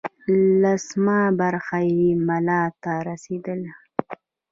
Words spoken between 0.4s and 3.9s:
لسمه برخه یې ملا ته رسېدله.